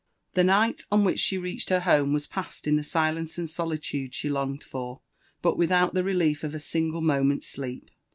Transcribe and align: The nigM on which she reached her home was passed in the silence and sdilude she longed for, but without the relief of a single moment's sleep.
The 0.33 0.41
nigM 0.41 0.83
on 0.91 1.03
which 1.03 1.19
she 1.19 1.37
reached 1.37 1.69
her 1.69 1.81
home 1.81 2.11
was 2.11 2.25
passed 2.25 2.65
in 2.65 2.75
the 2.75 2.83
silence 2.83 3.37
and 3.37 3.47
sdilude 3.47 4.13
she 4.13 4.29
longed 4.31 4.63
for, 4.63 5.01
but 5.43 5.59
without 5.59 5.93
the 5.93 6.03
relief 6.03 6.43
of 6.43 6.55
a 6.55 6.59
single 6.59 7.01
moment's 7.01 7.45
sleep. 7.45 7.91